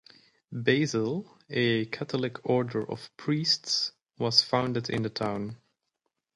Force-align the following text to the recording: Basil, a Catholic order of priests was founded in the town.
Basil, 0.51 1.29
a 1.47 1.85
Catholic 1.85 2.43
order 2.49 2.89
of 2.89 3.15
priests 3.17 3.91
was 4.17 4.41
founded 4.41 4.89
in 4.89 5.03
the 5.03 5.11
town. 5.11 5.57